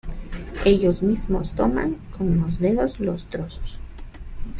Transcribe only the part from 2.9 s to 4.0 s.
los trozos.